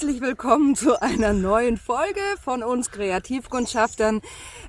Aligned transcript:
Herzlich 0.00 0.22
willkommen 0.22 0.74
zu 0.76 1.02
einer 1.02 1.34
neuen 1.34 1.76
Folge 1.76 2.22
von 2.42 2.62
uns 2.62 2.90
Kreativkundschaftern. 2.90 4.22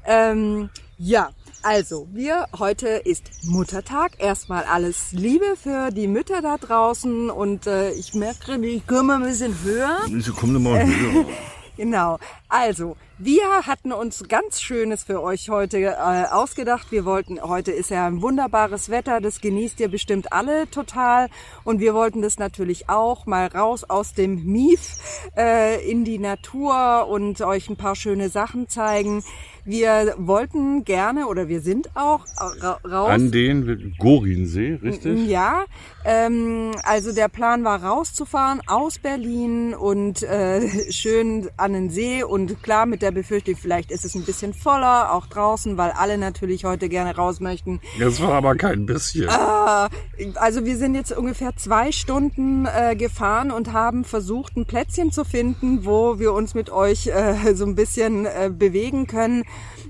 Ähm, 0.05 0.69
ja, 0.97 1.29
also 1.63 2.09
wir 2.11 2.47
heute 2.59 2.89
ist 2.89 3.45
Muttertag. 3.45 4.17
Erstmal 4.17 4.65
alles 4.65 5.13
Liebe 5.13 5.55
für 5.55 5.89
die 5.91 6.07
Mütter 6.07 6.41
da 6.41 6.57
draußen 6.57 7.29
und 7.29 7.65
äh, 7.65 7.91
ich 7.91 8.13
merke, 8.13 8.57
ich 8.57 8.85
komme 8.85 9.03
mal 9.03 9.21
ein 9.21 9.29
bisschen 9.29 9.55
höher. 9.63 9.99
Sie 10.05 10.31
kommen 10.31 10.61
mal 10.61 10.85
höher. 10.85 11.25
Genau. 11.77 12.19
Also, 12.49 12.97
wir 13.23 13.67
hatten 13.67 13.91
uns 13.91 14.23
ganz 14.27 14.61
Schönes 14.61 15.03
für 15.03 15.21
euch 15.21 15.49
heute 15.49 15.77
äh, 15.77 16.25
ausgedacht. 16.31 16.91
Wir 16.91 17.05
wollten, 17.05 17.39
heute 17.41 17.71
ist 17.71 17.91
ja 17.91 18.07
ein 18.07 18.23
wunderbares 18.23 18.89
Wetter, 18.89 19.21
das 19.21 19.41
genießt 19.41 19.79
ihr 19.79 19.89
bestimmt 19.89 20.33
alle 20.33 20.69
total. 20.71 21.29
Und 21.63 21.79
wir 21.79 21.93
wollten 21.93 22.23
das 22.23 22.39
natürlich 22.39 22.89
auch 22.89 23.27
mal 23.27 23.45
raus 23.45 23.83
aus 23.83 24.13
dem 24.13 24.45
Mief 24.45 24.97
äh, 25.37 25.87
in 25.87 26.03
die 26.03 26.17
Natur 26.17 27.07
und 27.09 27.41
euch 27.41 27.69
ein 27.69 27.77
paar 27.77 27.95
schöne 27.95 28.29
Sachen 28.29 28.67
zeigen. 28.67 29.23
Wir 29.63 30.15
wollten 30.17 30.85
gerne 30.85 31.27
oder 31.27 31.47
wir 31.47 31.61
sind 31.61 31.95
auch 31.95 32.25
ra 32.39 32.79
raus. 32.83 33.09
An 33.11 33.31
den 33.31 33.93
Gorinsee, 33.99 34.79
richtig? 34.81 35.27
Ja, 35.27 35.65
ähm, 36.03 36.71
also 36.83 37.13
der 37.13 37.27
Plan 37.27 37.63
war 37.63 37.83
rauszufahren 37.83 38.61
aus 38.65 38.97
Berlin 38.97 39.75
und 39.75 40.23
äh, 40.23 40.67
schön 40.91 41.49
an 41.57 41.73
den 41.73 41.89
See 41.91 42.23
und 42.23 42.63
klar 42.63 42.87
mit 42.87 43.03
der 43.03 43.10
Befürchtung, 43.11 43.55
vielleicht 43.55 43.91
ist 43.91 44.05
es 44.05 44.15
ein 44.15 44.23
bisschen 44.23 44.53
voller, 44.53 45.13
auch 45.13 45.27
draußen, 45.27 45.77
weil 45.77 45.91
alle 45.91 46.17
natürlich 46.17 46.65
heute 46.65 46.89
gerne 46.89 47.15
raus 47.15 47.39
möchten. 47.39 47.79
Das 47.99 48.21
war 48.21 48.33
aber 48.33 48.55
kein 48.55 48.85
bisschen. 48.85 49.29
Ah, 49.29 49.89
also 50.35 50.65
wir 50.65 50.77
sind 50.77 50.95
jetzt 50.95 51.11
ungefähr 51.11 51.55
zwei 51.55 51.91
Stunden 51.91 52.65
äh, 52.65 52.95
gefahren 52.95 53.51
und 53.51 53.73
haben 53.73 54.03
versucht, 54.03 54.57
ein 54.57 54.65
Plätzchen 54.65 55.11
zu 55.11 55.23
finden, 55.23 55.85
wo 55.85 56.19
wir 56.19 56.33
uns 56.33 56.53
mit 56.53 56.69
euch 56.69 57.07
äh, 57.07 57.53
so 57.53 57.65
ein 57.65 57.75
bisschen 57.75 58.25
äh, 58.25 58.51
bewegen 58.51 59.07
können. 59.07 59.43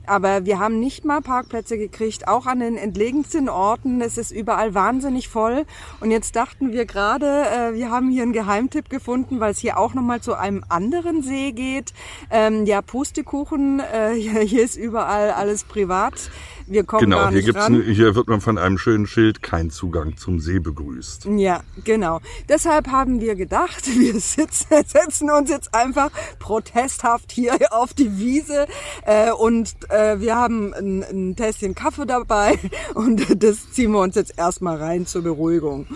Aber 0.05 0.45
wir 0.45 0.59
haben 0.59 0.80
nicht 0.80 1.05
mal 1.05 1.21
Parkplätze 1.21 1.77
gekriegt, 1.77 2.27
auch 2.27 2.45
an 2.45 2.59
den 2.59 2.77
entlegensten 2.77 3.49
Orten. 3.49 4.02
Es 4.02 4.17
ist 4.17 4.31
überall 4.31 4.73
wahnsinnig 4.73 5.27
voll. 5.27 5.66
Und 5.99 6.11
jetzt 6.11 6.35
dachten 6.35 6.71
wir 6.71 6.85
gerade, 6.85 7.25
äh, 7.25 7.73
wir 7.73 7.91
haben 7.91 8.09
hier 8.09 8.23
einen 8.23 8.33
Geheimtipp 8.33 8.89
gefunden, 8.89 9.39
weil 9.39 9.52
es 9.52 9.59
hier 9.59 9.77
auch 9.77 9.94
nochmal 9.94 10.22
zu 10.22 10.35
einem 10.35 10.63
anderen 10.69 11.22
See 11.22 11.52
geht. 11.52 11.94
Ähm, 12.29 12.66
ja, 12.66 12.81
Pustekuchen, 12.81 13.79
äh, 13.79 14.13
hier 14.45 14.63
ist 14.63 14.77
überall 14.77 15.31
alles 15.31 15.63
privat. 15.63 16.31
Wir 16.72 16.86
kommen 16.86 17.02
genau, 17.02 17.17
gar 17.17 17.30
hier, 17.31 17.38
nicht 17.38 17.45
gibt's, 17.47 17.61
ran. 17.61 17.83
hier 17.83 18.16
wird 18.16 18.30
man 18.30 18.39
von 18.39 18.58
einem 18.58 18.77
schönen 18.77 19.05
Schild 19.05 19.44
kein 19.44 19.72
Zugang 19.72 20.16
zum 20.16 20.39
See 20.39 20.59
begrüßt. 20.59 21.25
Ja, 21.36 21.63
genau. 21.83 22.22
Deshalb 22.47 22.88
haben 22.88 23.19
wir 23.19 23.36
gedacht, 23.36 23.86
wir 24.00 24.17
sitzen, 24.22 24.67
setzen 24.86 25.30
uns 25.30 25.50
jetzt 25.50 25.75
einfach 25.75 26.11
protesthaft 26.39 27.33
hier 27.33 27.58
auf 27.72 27.94
die 27.94 28.17
Wiese 28.17 28.67
äh, 29.05 29.31
und 29.31 29.75
äh, 29.89 30.22
wir 30.22 30.38
haben 30.38 30.73
ein, 30.73 31.03
ein 31.03 31.36
Tässchen 31.36 31.75
Kaffee 31.75 32.05
dabei 32.05 32.58
und 32.95 33.44
das 33.44 33.72
ziehen 33.72 33.91
wir 33.91 34.00
uns 34.00 34.16
jetzt 34.16 34.38
erstmal 34.38 34.78
rein 34.78 35.06
zur 35.06 35.23
Beruhigung. 35.23 35.88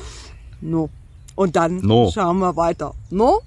No. 0.60 0.90
Und 1.36 1.56
dann 1.56 1.78
No. 1.78 2.12
schauen 2.14 2.40
wir 2.40 2.58
weiter. 2.58 2.94
No? 3.10 3.40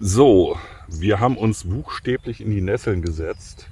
So, 0.00 0.56
wir 0.88 1.20
haben 1.20 1.36
uns 1.36 1.62
buchstäblich 1.62 2.40
in 2.40 2.50
die 2.50 2.60
Nesseln 2.60 3.02
gesetzt. 3.02 3.68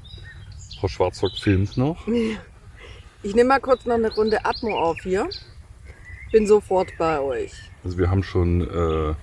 Frau 0.84 0.88
Schwarzock 0.88 1.32
filmt 1.38 1.78
noch. 1.78 2.06
Ich 3.22 3.34
nehme 3.34 3.48
mal 3.48 3.60
kurz 3.60 3.86
noch 3.86 3.94
eine 3.94 4.12
Runde 4.12 4.44
Atmo 4.44 4.78
auf 4.78 4.98
hier. 5.02 5.26
Bin 6.30 6.46
sofort 6.46 6.92
bei 6.98 7.18
euch. 7.20 7.54
Also 7.82 7.96
wir 7.96 8.10
haben 8.10 8.22
schon 8.22 8.60
äh, 8.60 9.14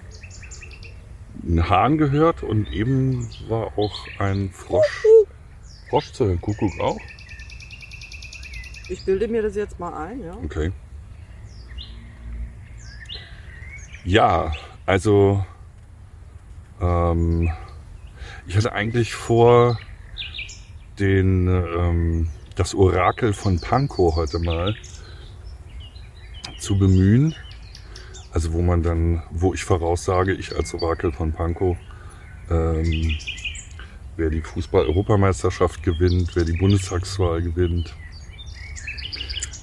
einen 1.48 1.70
Hahn 1.70 2.00
gehört 2.00 2.42
und 2.42 2.72
eben 2.72 3.30
war 3.48 3.78
auch 3.78 4.08
ein 4.18 4.50
Frosch. 4.50 5.06
Frosch 5.92 6.12
zu 6.14 6.26
hören. 6.26 6.42
Kuckuck 6.42 6.80
auch? 6.80 6.98
Ich 8.90 9.06
bilde 9.06 9.28
mir 9.28 9.44
das 9.44 9.56
jetzt 9.56 9.80
mal 9.80 9.94
ein, 9.94 10.24
ja. 10.24 10.36
Okay. 10.44 10.72
Ja, 14.04 14.52
also 14.88 15.46
ähm, 16.82 17.52
ich 18.48 18.58
hatte 18.58 18.74
eigentlich 18.74 19.14
vor, 19.14 19.78
den 21.00 21.48
ähm, 21.48 22.28
das 22.56 22.76
Orakel 22.76 23.34
von 23.34 23.60
Pankow 23.60 24.16
heute 24.16 24.40
mal 24.40 24.76
zu 26.60 26.78
bemühen. 26.78 27.34
Also 28.32 28.54
wo 28.54 28.62
man 28.62 28.82
dann, 28.82 29.24
wo 29.32 29.54
ich 29.54 29.64
voraussage, 29.64 30.34
ich 30.34 30.56
als 30.56 30.74
Orakel 30.74 31.12
von 31.12 31.34
Pankow, 31.34 31.76
ähm, 32.50 33.18
wer 34.16 34.30
die 34.30 34.42
Fußball-Europameisterschaft 34.42 35.84
gewinnt, 35.84 36.36
wer 36.36 36.46
die 36.46 36.58
Bundestagswahl 36.58 37.42
gewinnt, 37.42 37.94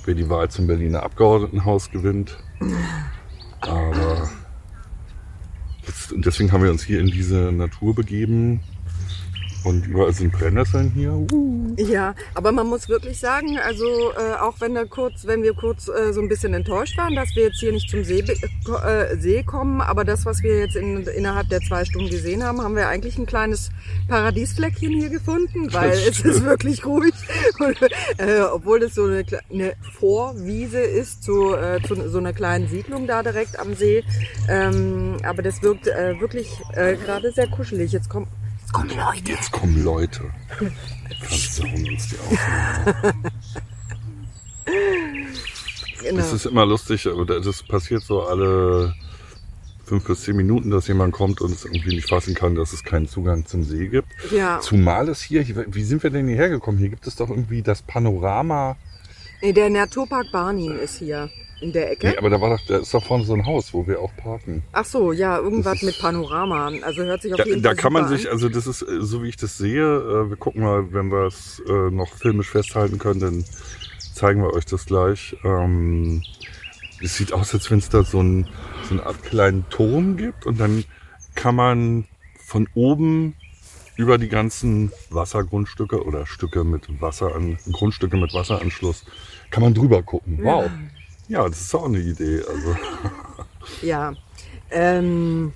wer 0.04 0.14
die 0.14 0.28
Wahl 0.28 0.50
zum 0.50 0.66
Berliner 0.66 1.02
Abgeordnetenhaus 1.02 1.90
gewinnt. 1.90 2.38
Aber 3.60 4.28
jetzt, 5.86 6.12
deswegen 6.16 6.52
haben 6.52 6.64
wir 6.64 6.70
uns 6.70 6.82
hier 6.82 7.00
in 7.00 7.06
diese 7.06 7.52
Natur 7.52 7.94
begeben. 7.94 8.60
Und 9.64 9.86
überall 9.86 10.12
sind 10.12 10.32
Brennnesseln 10.32 10.92
hier. 10.94 11.12
Uh. 11.12 11.74
Ja, 11.76 12.14
aber 12.34 12.52
man 12.52 12.66
muss 12.66 12.88
wirklich 12.88 13.18
sagen, 13.18 13.58
also 13.58 13.84
äh, 14.12 14.34
auch 14.40 14.60
wenn, 14.60 14.74
da 14.74 14.84
kurz, 14.84 15.26
wenn 15.26 15.42
wir 15.42 15.54
kurz 15.54 15.88
äh, 15.88 16.12
so 16.12 16.20
ein 16.20 16.28
bisschen 16.28 16.54
enttäuscht 16.54 16.96
waren, 16.96 17.14
dass 17.14 17.34
wir 17.34 17.44
jetzt 17.44 17.58
hier 17.58 17.72
nicht 17.72 17.90
zum 17.90 18.04
See, 18.04 18.20
äh, 18.20 19.16
See 19.18 19.42
kommen, 19.42 19.80
aber 19.80 20.04
das, 20.04 20.24
was 20.24 20.42
wir 20.42 20.58
jetzt 20.60 20.76
in, 20.76 21.06
innerhalb 21.06 21.48
der 21.48 21.60
zwei 21.60 21.84
Stunden 21.84 22.08
gesehen 22.08 22.44
haben, 22.44 22.62
haben 22.62 22.76
wir 22.76 22.88
eigentlich 22.88 23.18
ein 23.18 23.26
kleines 23.26 23.70
Paradiesfleckchen 24.08 24.92
hier 24.92 25.10
gefunden, 25.10 25.72
weil 25.72 25.90
es 25.90 26.20
ist 26.20 26.44
wirklich 26.44 26.84
ruhig. 26.86 27.14
Und, 27.58 27.76
äh, 28.18 28.40
obwohl 28.42 28.82
es 28.82 28.94
so 28.94 29.04
eine, 29.04 29.24
eine 29.52 29.72
Vorwiese 29.98 30.80
ist, 30.80 31.22
zu, 31.24 31.54
äh, 31.54 31.80
zu 31.82 32.08
so 32.08 32.18
einer 32.18 32.32
kleinen 32.32 32.68
Siedlung 32.68 33.06
da 33.06 33.22
direkt 33.22 33.58
am 33.58 33.74
See. 33.74 34.04
Ähm, 34.48 35.16
aber 35.22 35.42
das 35.42 35.62
wirkt 35.62 35.86
äh, 35.88 36.20
wirklich 36.20 36.48
äh, 36.74 36.96
gerade 36.96 37.32
sehr 37.32 37.48
kuschelig. 37.48 37.92
Jetzt 37.92 38.08
kommt, 38.08 38.28
jetzt 38.68 38.72
kommen 38.72 38.96
Leute. 38.96 39.32
Jetzt 39.32 39.52
kommen 39.52 39.84
Leute. 39.84 40.30
Versauen 41.20 41.88
uns 41.88 42.08
die 42.08 42.18
Aufnahme. 42.18 43.14
Genau. 46.02 46.16
Das 46.16 46.32
ist 46.32 46.46
immer 46.46 46.66
lustig, 46.66 47.06
aber 47.06 47.24
das 47.24 47.62
passiert 47.62 48.02
so 48.02 48.22
alle 48.22 48.94
fünf 49.84 50.04
bis 50.04 50.22
zehn 50.22 50.36
Minuten, 50.36 50.70
dass 50.70 50.86
jemand 50.86 51.12
kommt 51.12 51.40
und 51.40 51.50
es 51.50 51.64
irgendwie 51.64 51.94
nicht 51.94 52.08
fassen 52.08 52.34
kann, 52.34 52.54
dass 52.54 52.72
es 52.72 52.84
keinen 52.84 53.08
Zugang 53.08 53.46
zum 53.46 53.64
See 53.64 53.88
gibt. 53.88 54.08
Ja. 54.30 54.60
Zumal 54.60 55.08
es 55.08 55.22
hier, 55.22 55.44
wie 55.46 55.82
sind 55.82 56.02
wir 56.02 56.10
denn 56.10 56.28
hierher 56.28 56.50
gekommen? 56.50 56.78
Hier 56.78 56.90
gibt 56.90 57.06
es 57.06 57.16
doch 57.16 57.30
irgendwie 57.30 57.62
das 57.62 57.82
Panorama. 57.82 58.76
Nee, 59.40 59.52
der 59.52 59.70
Naturpark 59.70 60.30
Barnin 60.30 60.78
ist 60.78 60.98
hier 60.98 61.30
in 61.60 61.72
der 61.72 61.90
Ecke. 61.90 62.08
Nee, 62.08 62.16
aber 62.16 62.30
da 62.30 62.40
war 62.40 62.50
doch, 62.50 62.66
da 62.66 62.78
ist 62.78 62.92
doch 62.94 63.04
vorne 63.04 63.24
so 63.24 63.34
ein 63.34 63.44
Haus, 63.46 63.72
wo 63.74 63.86
wir 63.86 64.00
auch 64.00 64.14
parken. 64.16 64.62
Ach 64.72 64.84
so, 64.84 65.12
ja, 65.12 65.38
irgendwas 65.38 65.82
mit 65.82 65.98
Panorama. 65.98 66.70
Also 66.82 67.02
hört 67.02 67.22
sich 67.22 67.32
auf 67.32 67.38
Da, 67.38 67.44
jeden 67.44 67.62
da 67.62 67.70
Fall 67.70 67.76
kann 67.76 67.92
man 67.92 68.08
sich, 68.08 68.30
also 68.30 68.48
das 68.48 68.66
ist, 68.66 68.82
äh, 68.82 69.00
so 69.00 69.22
wie 69.22 69.28
ich 69.28 69.36
das 69.36 69.58
sehe, 69.58 69.82
äh, 69.82 70.28
wir 70.30 70.36
gucken 70.36 70.62
mal, 70.62 70.92
wenn 70.92 71.10
wir 71.10 71.26
es 71.26 71.62
äh, 71.68 71.90
noch 71.90 72.12
filmisch 72.14 72.50
festhalten 72.50 72.98
können, 72.98 73.20
dann 73.20 73.44
zeigen 74.14 74.42
wir 74.42 74.52
euch 74.52 74.66
das 74.66 74.86
gleich. 74.86 75.36
Ähm, 75.44 76.22
es 77.02 77.16
sieht 77.16 77.32
aus, 77.32 77.54
als 77.54 77.70
wenn 77.70 77.78
es 77.78 77.88
da 77.88 78.02
so, 78.02 78.20
ein, 78.20 78.48
so 78.88 78.94
eine 78.94 79.06
Art 79.06 79.22
kleinen 79.22 79.68
Turm 79.70 80.16
gibt 80.16 80.46
und 80.46 80.58
dann 80.58 80.84
kann 81.34 81.54
man 81.54 82.04
von 82.44 82.68
oben 82.74 83.34
über 83.96 84.16
die 84.16 84.28
ganzen 84.28 84.92
Wassergrundstücke 85.10 86.04
oder 86.04 86.24
Stücke 86.24 86.64
mit 86.64 87.00
Wasser 87.00 87.34
an, 87.34 87.58
Grundstücke 87.72 88.16
mit 88.16 88.32
Wasseranschluss, 88.32 89.04
kann 89.50 89.62
man 89.62 89.74
drüber 89.74 90.02
gucken. 90.02 90.38
Wow. 90.42 90.66
Ja, 90.66 90.70
das 91.28 91.60
ist 91.60 91.74
auch 91.74 91.84
eine 91.86 91.98
Idee. 92.00 92.42
Also. 92.48 92.76
Ja. 93.82 94.14
Ähm, 94.70 95.52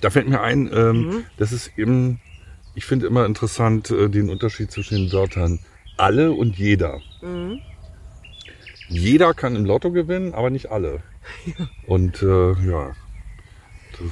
Da 0.00 0.10
fällt 0.10 0.28
mir 0.28 0.40
ein, 0.40 0.68
ähm, 0.72 1.06
Mhm. 1.08 1.24
das 1.36 1.52
ist 1.52 1.70
eben, 1.76 2.20
ich 2.74 2.84
finde 2.86 3.06
immer 3.06 3.24
interessant 3.24 3.90
äh, 3.90 4.08
den 4.08 4.30
Unterschied 4.30 4.72
zwischen 4.72 4.96
den 4.96 5.12
Wörtern 5.12 5.60
alle 5.96 6.32
und 6.32 6.56
jeder. 6.56 7.00
mhm. 7.22 7.60
Jeder 8.88 9.32
kann 9.34 9.54
im 9.54 9.64
Lotto 9.64 9.92
gewinnen, 9.92 10.34
aber 10.34 10.50
nicht 10.50 10.72
alle. 10.72 11.04
Und 11.86 12.22
äh, 12.22 12.52
ja, 12.68 12.90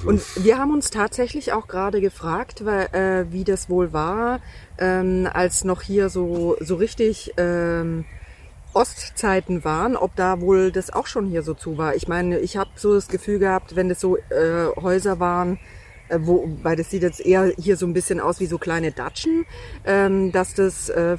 Und 0.04 0.22
wir 0.44 0.58
haben 0.58 0.72
uns 0.72 0.90
tatsächlich 0.90 1.52
auch 1.52 1.66
gerade 1.66 2.00
gefragt, 2.00 2.64
weil, 2.64 2.86
äh, 2.92 3.32
wie 3.32 3.42
das 3.42 3.68
wohl 3.68 3.92
war, 3.92 4.40
ähm, 4.78 5.28
als 5.32 5.64
noch 5.64 5.82
hier 5.82 6.08
so, 6.10 6.56
so 6.60 6.76
richtig 6.76 7.32
ähm, 7.38 8.04
Ostzeiten 8.74 9.64
waren, 9.64 9.96
ob 9.96 10.14
da 10.16 10.40
wohl 10.40 10.70
das 10.72 10.92
auch 10.92 11.06
schon 11.06 11.26
hier 11.26 11.42
so 11.42 11.54
zu 11.54 11.78
war. 11.78 11.94
Ich 11.94 12.08
meine, 12.08 12.38
ich 12.38 12.56
habe 12.56 12.70
so 12.76 12.94
das 12.94 13.08
Gefühl 13.08 13.38
gehabt, 13.38 13.76
wenn 13.76 13.88
das 13.88 14.00
so 14.00 14.16
äh, 14.16 14.66
Häuser 14.76 15.20
waren, 15.20 15.58
äh, 16.08 16.18
wo, 16.22 16.48
weil 16.62 16.76
das 16.76 16.90
sieht 16.90 17.02
jetzt 17.02 17.20
eher 17.20 17.52
hier 17.58 17.76
so 17.76 17.86
ein 17.86 17.92
bisschen 17.92 18.20
aus 18.20 18.40
wie 18.40 18.46
so 18.46 18.58
kleine 18.58 18.92
Datschen, 18.92 19.46
ähm, 19.84 20.32
dass 20.32 20.54
das 20.54 20.88
äh, 20.88 21.16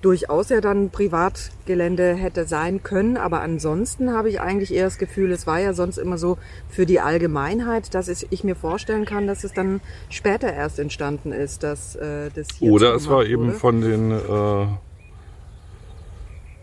durchaus 0.00 0.48
ja 0.48 0.60
dann 0.60 0.90
Privatgelände 0.90 2.14
hätte 2.14 2.46
sein 2.46 2.82
können. 2.82 3.16
Aber 3.16 3.40
ansonsten 3.40 4.12
habe 4.12 4.28
ich 4.28 4.40
eigentlich 4.40 4.72
eher 4.72 4.84
das 4.84 4.98
Gefühl, 4.98 5.32
es 5.32 5.46
war 5.46 5.60
ja 5.60 5.72
sonst 5.74 5.98
immer 5.98 6.18
so 6.18 6.38
für 6.68 6.86
die 6.86 7.00
Allgemeinheit, 7.00 7.94
dass 7.94 8.08
ich 8.08 8.44
mir 8.44 8.56
vorstellen 8.56 9.04
kann, 9.04 9.26
dass 9.26 9.44
es 9.44 9.52
dann 9.52 9.80
später 10.08 10.52
erst 10.52 10.78
entstanden 10.78 11.32
ist, 11.32 11.62
dass 11.62 11.94
äh, 11.96 12.30
das 12.34 12.48
hier 12.58 12.72
Oder 12.72 12.94
es 12.94 13.08
war 13.08 13.22
zugemacht 13.24 13.30
eben 13.30 13.46
wurde. 13.48 13.58
von 13.58 13.80
den 13.80 14.10
äh, 14.12 14.66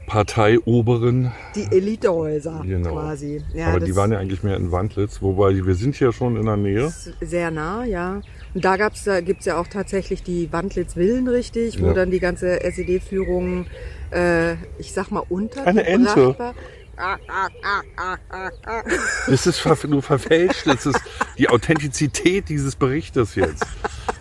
Parteioberen. 0.07 1.31
die 1.55 1.63
Elitehäuser 1.75 2.63
Genau. 2.65 2.93
quasi. 2.93 3.43
Ja, 3.53 3.67
Aber 3.67 3.79
die 3.81 3.95
waren 3.95 4.11
ja 4.11 4.17
eigentlich 4.19 4.41
mehr 4.41 4.55
in 4.57 4.71
Wandlitz, 4.71 5.21
wobei 5.21 5.53
wir 5.53 5.75
sind 5.75 5.95
hier 5.95 6.11
schon 6.13 6.37
in 6.37 6.45
der 6.45 6.57
Nähe. 6.57 6.91
sehr 7.21 7.51
nah, 7.51 7.83
ja. 7.83 8.21
Und 8.53 8.65
da 8.65 8.77
gab's, 8.77 9.03
da 9.03 9.21
gibt's 9.21 9.45
ja 9.45 9.59
auch 9.59 9.67
tatsächlich 9.67 10.23
die 10.23 10.51
Wandlitz-Villen 10.51 11.27
richtig, 11.27 11.81
wo 11.81 11.87
Ja. 11.87 11.93
dann 11.93 12.09
die 12.09 12.19
ganze 12.19 12.63
SED-Führung, 12.63 13.65
äh, 14.11 14.53
ich 14.79 14.93
sag 14.93 15.11
mal, 15.11 15.23
unter 15.29 15.67
Eine 15.67 15.85
Ente. 15.85 16.39
war. 16.39 16.55
Ah, 16.99 17.17
ah, 17.27 18.17
ah. 18.65 18.81
Das 19.27 19.45
ist 19.45 19.59
ver 19.59 19.75
du 19.87 20.01
verfälscht, 20.01 20.65
das 20.65 20.87
ist 20.87 20.99
die 21.37 21.47
Authentizität 21.47 22.49
dieses 22.49 22.75
Berichtes 22.75 23.35
jetzt. 23.35 23.63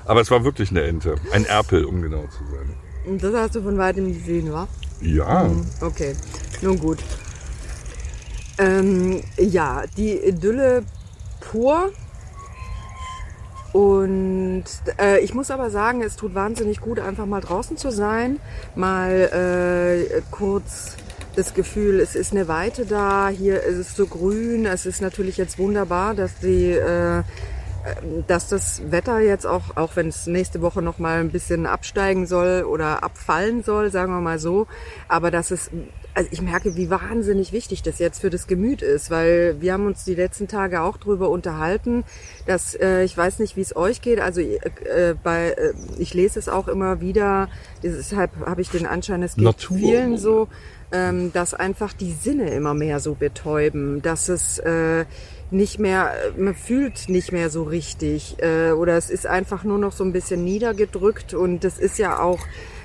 Aber 0.04 0.20
es 0.20 0.30
war 0.30 0.44
wirklich 0.44 0.70
eine 0.70 0.82
Ente, 0.82 1.14
ein 1.32 1.46
Erpel, 1.46 1.84
um 1.86 2.02
genau 2.02 2.24
zu 2.26 2.44
sein. 2.50 2.74
Und 3.06 3.22
das 3.22 3.34
hast 3.34 3.54
du 3.54 3.62
von 3.62 3.78
weitem 3.78 4.12
gesehen, 4.12 4.52
wa? 4.52 4.68
Ja, 5.00 5.50
Okay, 5.80 6.14
nun 6.62 6.78
gut. 6.78 6.98
Ähm, 8.58 9.22
ja, 9.38 9.84
die 9.96 10.16
Idylle 10.16 10.84
pur. 11.40 11.90
Und 13.72 14.64
äh, 14.98 15.20
ich 15.20 15.34
muss 15.34 15.50
aber 15.50 15.68
sagen, 15.70 16.02
es 16.02 16.16
tut 16.16 16.34
wahnsinnig 16.34 16.80
gut, 16.80 16.98
einfach 16.98 17.26
mal 17.26 17.42
draußen 17.42 17.76
zu 17.76 17.90
sein, 17.90 18.40
mal 18.74 20.08
äh, 20.10 20.22
kurz 20.30 20.96
das 21.34 21.52
Gefühl, 21.52 22.00
es 22.00 22.14
ist 22.16 22.32
eine 22.32 22.48
Weite 22.48 22.86
da, 22.86 23.28
hier 23.28 23.62
ist 23.62 23.76
es 23.76 23.94
so 23.94 24.06
grün, 24.06 24.64
es 24.64 24.86
ist 24.86 25.02
natürlich 25.02 25.36
jetzt 25.36 25.58
wunderbar, 25.58 26.14
dass 26.14 26.38
die 26.38 26.70
äh, 26.70 27.22
dass 28.26 28.48
das 28.48 28.90
Wetter 28.90 29.20
jetzt 29.20 29.46
auch, 29.46 29.76
auch 29.76 29.96
wenn 29.96 30.08
es 30.08 30.26
nächste 30.26 30.62
Woche 30.62 30.82
noch 30.82 30.98
mal 30.98 31.20
ein 31.20 31.30
bisschen 31.30 31.66
absteigen 31.66 32.26
soll 32.26 32.64
oder 32.64 33.02
abfallen 33.02 33.62
soll, 33.62 33.90
sagen 33.90 34.12
wir 34.12 34.20
mal 34.20 34.38
so, 34.38 34.66
aber 35.08 35.30
dass 35.30 35.50
es, 35.50 35.70
also 36.14 36.28
ich 36.32 36.42
merke, 36.42 36.76
wie 36.76 36.90
wahnsinnig 36.90 37.52
wichtig 37.52 37.82
das 37.82 37.98
jetzt 37.98 38.20
für 38.20 38.30
das 38.30 38.46
Gemüt 38.46 38.82
ist, 38.82 39.10
weil 39.10 39.60
wir 39.60 39.72
haben 39.72 39.86
uns 39.86 40.04
die 40.04 40.14
letzten 40.14 40.48
Tage 40.48 40.80
auch 40.80 40.96
drüber 40.96 41.30
unterhalten, 41.30 42.04
dass 42.46 42.74
äh, 42.74 43.04
ich 43.04 43.16
weiß 43.16 43.38
nicht, 43.38 43.56
wie 43.56 43.62
es 43.62 43.76
euch 43.76 44.00
geht, 44.00 44.20
also 44.20 44.40
äh, 44.40 45.14
bei, 45.22 45.50
äh, 45.50 45.72
ich 45.98 46.14
lese 46.14 46.38
es 46.38 46.48
auch 46.48 46.68
immer 46.68 47.00
wieder, 47.00 47.48
deshalb 47.82 48.30
habe 48.44 48.62
ich 48.62 48.70
den 48.70 48.86
Anschein, 48.86 49.22
es 49.22 49.36
geht 49.36 49.44
Natur. 49.44 49.76
vielen 49.76 50.18
so, 50.18 50.48
ähm, 50.92 51.32
dass 51.32 51.54
einfach 51.54 51.92
die 51.92 52.12
Sinne 52.12 52.50
immer 52.50 52.74
mehr 52.74 53.00
so 53.00 53.14
betäuben, 53.14 54.02
dass 54.02 54.28
es 54.28 54.58
äh, 54.58 55.04
nicht 55.50 55.78
mehr, 55.78 56.12
man 56.36 56.54
fühlt 56.54 57.08
nicht 57.08 57.32
mehr 57.32 57.50
so 57.50 57.62
richtig 57.62 58.36
äh, 58.42 58.72
oder 58.72 58.96
es 58.96 59.10
ist 59.10 59.26
einfach 59.26 59.64
nur 59.64 59.78
noch 59.78 59.92
so 59.92 60.04
ein 60.04 60.12
bisschen 60.12 60.44
niedergedrückt 60.44 61.34
und 61.34 61.62
das 61.62 61.78
ist 61.78 61.98
ja 61.98 62.20
auch 62.20 62.40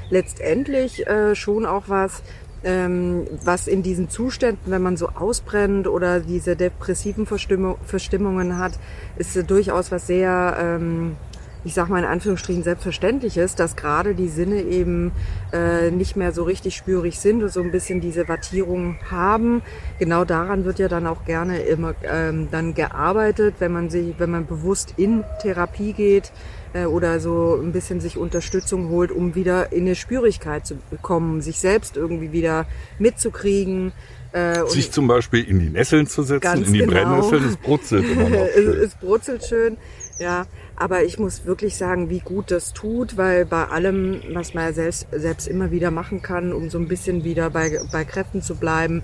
letztendlich 0.09 1.07
äh, 1.07 1.35
schon 1.35 1.65
auch 1.65 1.85
was, 1.87 2.21
ähm, 2.63 3.25
was 3.43 3.67
in 3.67 3.81
diesen 3.81 4.09
Zuständen, 4.09 4.71
wenn 4.71 4.83
man 4.83 4.97
so 4.97 5.09
ausbrennt 5.09 5.87
oder 5.87 6.19
diese 6.19 6.55
depressiven 6.55 7.25
Verstimmung, 7.25 7.77
Verstimmungen 7.83 8.57
hat, 8.57 8.73
ist 9.17 9.35
äh, 9.35 9.43
durchaus 9.43 9.91
was 9.91 10.05
sehr, 10.05 10.55
ähm, 10.59 11.15
ich 11.63 11.73
sag 11.73 11.89
mal 11.89 11.99
in 11.99 12.05
Anführungsstrichen 12.05 12.63
selbstverständliches, 12.63 13.55
dass 13.55 13.75
gerade 13.75 14.15
die 14.15 14.29
Sinne 14.29 14.61
eben 14.61 15.11
äh, 15.53 15.91
nicht 15.91 16.15
mehr 16.15 16.31
so 16.31 16.43
richtig 16.43 16.75
spürig 16.75 17.19
sind 17.19 17.43
und 17.43 17.51
so 17.51 17.61
ein 17.61 17.71
bisschen 17.71 18.01
diese 18.01 18.27
Wattierung 18.27 18.97
haben. 19.09 19.61
Genau 19.99 20.25
daran 20.25 20.65
wird 20.65 20.79
ja 20.79 20.87
dann 20.87 21.05
auch 21.05 21.25
gerne 21.25 21.59
immer 21.59 21.93
ähm, 22.03 22.47
dann 22.51 22.73
gearbeitet, 22.73 23.55
wenn 23.59 23.71
man 23.71 23.89
sich, 23.89 24.15
wenn 24.17 24.31
man 24.31 24.47
bewusst 24.47 24.95
in 24.97 25.23
Therapie 25.41 25.93
geht 25.93 26.31
äh, 26.73 26.85
oder 26.85 27.19
so 27.19 27.59
ein 27.61 27.71
bisschen 27.71 27.99
sich 27.99 28.17
Unterstützung 28.17 28.89
holt, 28.89 29.11
um 29.11 29.35
wieder 29.35 29.71
in 29.71 29.81
eine 29.81 29.95
Spürigkeit 29.95 30.65
zu 30.65 30.75
bekommen, 30.89 31.41
sich 31.41 31.59
selbst 31.59 31.97
irgendwie 31.97 32.31
wieder 32.31 32.65
mitzukriegen. 32.99 33.91
Äh, 34.33 34.65
sich 34.67 34.91
zum 34.91 35.07
Beispiel 35.07 35.43
in 35.43 35.59
die 35.59 35.69
Nesseln 35.69 36.07
zu 36.07 36.23
setzen, 36.23 36.63
in 36.63 36.73
die 36.73 36.79
genau. 36.79 36.93
Brennnesseln, 36.93 37.45
es 37.49 37.57
brutzelt 37.57 38.09
immer 38.11 38.29
noch. 38.29 38.47
es, 38.55 38.65
es 38.65 38.95
brutzelt 38.95 39.45
schön, 39.45 39.77
ja. 40.21 40.45
Aber 40.75 41.03
ich 41.03 41.19
muss 41.19 41.45
wirklich 41.45 41.75
sagen, 41.75 42.09
wie 42.09 42.19
gut 42.19 42.49
das 42.51 42.73
tut, 42.73 43.17
weil 43.17 43.45
bei 43.45 43.65
allem, 43.65 44.21
was 44.33 44.53
man 44.53 44.65
ja 44.65 44.73
selbst, 44.73 45.07
selbst 45.11 45.47
immer 45.47 45.71
wieder 45.71 45.91
machen 45.91 46.21
kann, 46.21 46.53
um 46.53 46.69
so 46.69 46.77
ein 46.77 46.87
bisschen 46.87 47.23
wieder 47.23 47.49
bei, 47.49 47.79
bei 47.91 48.05
Kräften 48.05 48.41
zu 48.41 48.55
bleiben, 48.55 49.03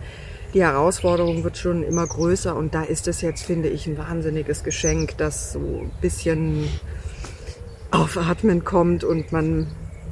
die 0.54 0.62
Herausforderung 0.62 1.44
wird 1.44 1.58
schon 1.58 1.84
immer 1.84 2.08
größer 2.08 2.56
und 2.56 2.74
da 2.74 2.84
ist 2.84 3.08
es 3.08 3.22
jetzt, 3.22 3.44
finde 3.44 3.70
ich, 3.70 3.86
ein 3.86 3.98
wahnsinniges 3.98 4.64
Geschenk, 4.64 5.18
dass 5.18 5.54
so 5.54 5.60
ein 5.60 5.92
bisschen 6.02 6.70
Aufatmen 7.92 8.64
kommt 8.64 9.04
und 9.04 9.32
man, 9.32 9.68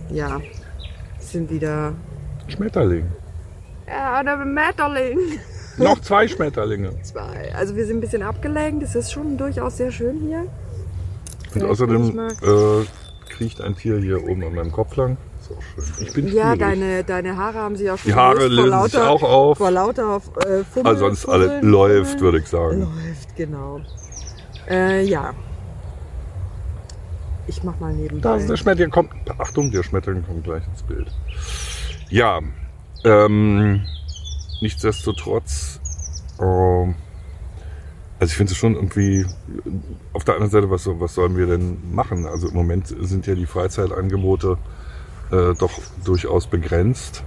ja, 0.09 0.41
sind 1.19 1.49
wieder, 1.49 1.93
Schmetterling. 2.47 3.05
ja, 3.87 4.21
der 4.23 4.37
Metterling. 4.37 5.17
Noch 5.77 5.99
zwei 5.99 6.27
Schmetterlinge. 6.27 6.91
Zwei. 7.03 7.53
Also 7.53 7.75
wir 7.75 7.85
sind 7.85 7.97
ein 7.97 8.01
bisschen 8.01 8.23
abgelenkt, 8.23 8.83
es 8.83 8.95
ist 8.95 9.11
schon 9.11 9.37
durchaus 9.37 9.77
sehr 9.77 9.91
schön 9.91 10.21
hier. 10.21 10.45
Und 11.55 11.61
Vielleicht 11.61 11.71
außerdem 11.71 12.81
äh, 12.81 12.85
kriecht 13.29 13.61
ein 13.61 13.75
Tier 13.75 13.97
hier 13.97 14.23
oben 14.27 14.43
an 14.43 14.55
meinem 14.55 14.71
Kopf 14.71 14.95
lang. 14.95 15.17
Ist 15.41 15.51
auch 15.51 15.61
schön. 15.61 16.05
Ich 16.07 16.13
bin 16.13 16.27
Ja, 16.33 16.55
deine, 16.55 17.03
deine 17.03 17.37
Haare 17.37 17.59
haben 17.59 17.75
sich 17.75 17.89
auch 17.89 17.97
schon 17.97 18.11
Die 18.11 18.15
Haare 18.15 18.47
lösen 18.47 18.83
sich 18.89 18.99
auch 18.99 19.23
auf. 19.23 19.57
Vor 19.57 19.71
lauter 19.71 20.17
äh, 20.45 20.63
Fummel, 20.63 20.87
Also 20.91 21.05
sonst 21.05 21.25
alle 21.27 21.45
Fummeln, 21.45 21.69
läuft, 21.71 22.05
Fummeln. 22.11 22.21
würde 22.21 22.37
ich 22.39 22.47
sagen. 22.47 22.81
Läuft, 22.81 23.35
genau. 23.35 23.81
Äh, 24.69 25.03
ja. 25.05 25.33
Ich 27.47 27.63
mach 27.63 27.79
mal 27.79 27.93
nebenbei. 27.93 28.21
Da 28.21 28.35
ist 28.37 28.49
der 28.49 28.57
Schmetterling. 28.57 28.91
Kommt, 28.91 29.11
Achtung, 29.37 29.71
der 29.71 29.83
Schmetterling 29.83 30.25
kommt 30.25 30.43
gleich 30.43 30.63
ins 30.67 30.81
Bild. 30.83 31.07
Ja, 32.09 32.39
ähm, 33.03 33.81
nichtsdestotrotz, 34.61 35.79
ähm, 36.41 36.95
also 38.19 38.31
ich 38.31 38.37
finde 38.37 38.53
es 38.53 38.57
schon 38.57 38.75
irgendwie, 38.75 39.25
auf 40.13 40.23
der 40.23 40.35
anderen 40.35 40.51
Seite, 40.51 40.69
was, 40.69 40.87
was 40.87 41.15
sollen 41.15 41.37
wir 41.37 41.47
denn 41.47 41.77
machen? 41.93 42.25
Also 42.25 42.47
im 42.47 42.53
Moment 42.53 42.87
sind 42.87 43.27
ja 43.27 43.35
die 43.35 43.45
Freizeitangebote 43.45 44.57
äh, 45.31 45.53
doch 45.55 45.71
durchaus 46.03 46.47
begrenzt. 46.47 47.23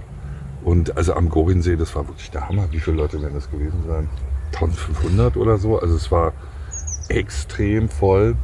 Und 0.63 0.97
also 0.97 1.13
am 1.13 1.29
Gorinsee, 1.29 1.75
das 1.75 1.95
war 1.95 2.07
wirklich 2.07 2.31
der 2.31 2.47
Hammer. 2.49 2.67
Wie 2.71 2.79
viele 2.79 2.97
Leute 2.97 3.21
werden 3.21 3.35
das 3.35 3.49
gewesen 3.49 3.83
sein? 3.87 4.09
1500 4.53 5.37
oder 5.37 5.57
so? 5.57 5.79
Also 5.79 5.95
es 5.95 6.11
war 6.11 6.33
extrem 7.07 7.87
voll. 7.87 8.35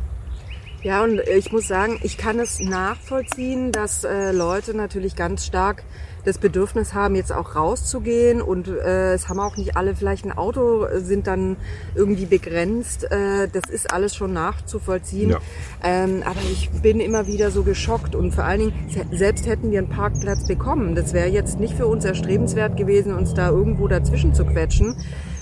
Ja, 0.86 1.04
und 1.04 1.20
ich 1.20 1.52
muss 1.52 1.68
sagen, 1.68 2.00
ich 2.04 2.16
kann 2.16 2.38
es 2.38 2.60
nachvollziehen, 2.60 3.72
dass 3.72 4.04
äh, 4.04 4.32
Leute 4.32 4.78
natürlich 4.78 5.16
ganz 5.16 5.44
stark 5.44 5.82
das 6.26 6.38
Bedürfnis 6.38 6.94
haben, 6.94 7.16
jetzt 7.16 7.32
auch 7.34 7.56
rauszugehen 7.56 8.40
und 8.40 8.68
äh, 8.68 9.14
es 9.14 9.28
haben 9.28 9.40
auch 9.40 9.58
nicht 9.58 9.78
alle 9.78 9.96
vielleicht 9.96 10.26
ein 10.26 10.32
Auto, 10.32 10.86
äh, 10.86 11.00
sind 11.00 11.26
dann 11.26 11.58
irgendwie 11.96 12.28
begrenzt. 12.28 13.04
Äh, 13.06 13.48
das 13.52 13.68
ist 13.68 13.92
alles 13.92 14.16
schon 14.16 14.34
nachzuvollziehen. 14.34 15.32
Ja. 15.32 15.40
Ähm, 15.84 16.22
aber 16.24 16.40
ich 16.52 16.70
bin 16.70 17.00
immer 17.00 17.26
wieder 17.26 17.50
so 17.50 17.64
geschockt 17.64 18.14
und 18.14 18.36
vor 18.36 18.44
allen 18.44 18.60
Dingen, 18.60 18.90
se- 18.92 19.18
selbst 19.18 19.48
hätten 19.48 19.72
wir 19.72 19.80
einen 19.80 19.90
Parkplatz 19.90 20.46
bekommen, 20.46 20.94
das 20.94 21.14
wäre 21.14 21.30
jetzt 21.30 21.60
nicht 21.60 21.74
für 21.74 21.88
uns 21.88 22.06
erstrebenswert 22.06 22.78
gewesen, 22.78 23.16
uns 23.16 23.34
da 23.34 23.50
irgendwo 23.50 23.88
dazwischen 23.88 24.36
zu 24.36 24.46
quetschen. 24.46 24.96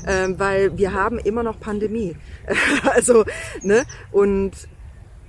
Ähm, 0.06 0.36
weil 0.38 0.78
wir 0.78 0.94
haben 0.94 1.18
immer 1.18 1.44
noch 1.44 1.60
Pandemie. 1.60 2.16
also, 2.94 3.24
ne? 3.62 3.84
Und 4.12 4.52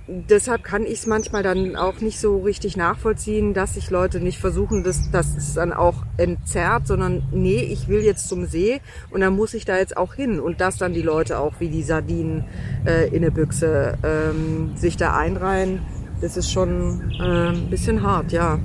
deshalb 0.07 0.63
kann 0.63 0.83
ich 0.83 0.99
es 0.99 1.07
manchmal 1.07 1.43
dann 1.43 1.75
auch 1.75 1.99
nicht 1.99 2.19
so 2.19 2.39
richtig 2.39 2.77
nachvollziehen, 2.77 3.53
dass 3.53 3.73
sich 3.73 3.89
Leute 3.89 4.19
nicht 4.19 4.39
versuchen, 4.39 4.83
dass, 4.83 5.09
dass 5.11 5.35
es 5.35 5.53
dann 5.53 5.73
auch 5.73 6.03
entzerrt, 6.17 6.87
sondern 6.87 7.23
nee, 7.31 7.59
ich 7.59 7.87
will 7.87 8.01
jetzt 8.01 8.27
zum 8.27 8.45
See 8.45 8.81
und 9.09 9.21
dann 9.21 9.35
muss 9.35 9.53
ich 9.53 9.65
da 9.65 9.77
jetzt 9.77 9.97
auch 9.97 10.13
hin 10.13 10.39
und 10.39 10.61
dass 10.61 10.77
dann 10.77 10.93
die 10.93 11.01
Leute 11.01 11.39
auch 11.39 11.53
wie 11.59 11.69
die 11.69 11.83
Sardinen 11.83 12.45
äh, 12.85 13.07
in 13.07 13.17
eine 13.17 13.31
Büchse 13.31 13.97
ähm, 14.03 14.73
sich 14.75 14.97
da 14.97 15.15
einreihen, 15.17 15.81
das 16.21 16.37
ist 16.37 16.51
schon 16.51 17.11
äh, 17.19 17.49
ein 17.49 17.69
bisschen 17.69 18.01
hart, 18.03 18.31
ja. 18.31 18.59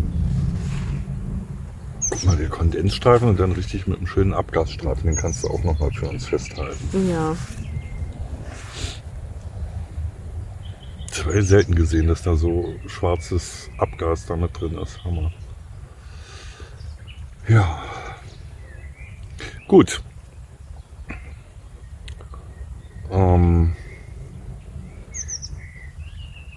Guck 2.11 2.25
mal, 2.25 2.37
der 2.37 2.49
Kondensstreifen 2.49 3.29
und 3.29 3.41
dann 3.41 3.53
richtig 3.53 3.87
mit 3.87 3.99
einem 3.99 4.07
schönen 4.07 4.35
Abgasstreifen, 4.35 5.05
den 5.05 5.17
kannst 5.17 5.45
du 5.45 5.49
auch 5.49 5.63
nochmal 5.63 5.91
für 5.93 6.09
uns 6.09 6.27
festhalten. 6.27 7.09
Ja. 7.09 7.37
Selten 11.43 11.75
gesehen, 11.75 12.07
dass 12.07 12.23
da 12.23 12.37
so 12.37 12.75
schwarzes 12.87 13.71
Abgas 13.79 14.27
da 14.27 14.37
mit 14.37 14.59
drin 14.59 14.79
ist. 14.79 15.05
Hammer. 15.05 15.33
Ja. 17.49 17.83
Gut. 19.67 20.03
Ähm, 23.11 23.75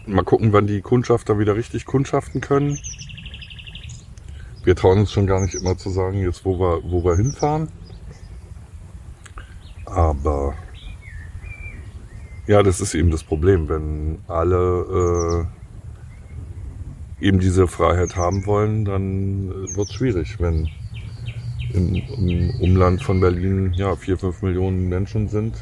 mal 0.06 0.24
gucken, 0.24 0.54
wann 0.54 0.68
die 0.68 0.82
Kundschafter 0.82 1.40
wieder 1.40 1.56
richtig 1.56 1.86
kundschaften 1.86 2.42
können. 2.42 2.80
wir 4.64 4.76
trauen 4.76 5.00
uns 5.00 5.12
schon 5.12 5.28
gar 5.28 5.42
nicht 5.42 5.56
immer 5.56 5.78
zu 5.78 5.90
sagen, 5.90 6.22
jetzt 6.22 6.46
wo 6.46 6.60
wir, 6.60 6.82
wo 6.84 7.04
wir 7.04 7.16
hinfahren. 7.16 7.70
Aber 9.86 10.54
ja, 12.48 12.64
das 12.64 12.82
ist 12.82 12.94
eben 12.94 13.12
das 13.12 13.24
Problem, 13.24 13.70
wenn 13.70 14.20
alle 14.28 15.48
äh, 17.22 17.26
eben 17.26 17.40
diese 17.40 17.68
Freiheit 17.68 18.16
haben 18.16 18.46
wollen, 18.46 18.86
dann 18.86 19.50
wird 19.76 19.90
es 19.90 19.94
schwierig, 19.94 20.40
wenn 20.40 20.70
im, 21.74 21.96
im 21.96 22.50
Umland 22.60 23.02
von 23.02 23.20
Berlin 23.20 23.74
ja 23.74 23.96
vier, 23.96 24.18
fünf 24.18 24.42
Millionen 24.42 24.90
Menschen 24.90 25.30
sind, 25.30 25.56